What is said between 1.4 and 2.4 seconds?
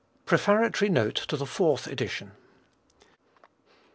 FOURTH EDITION.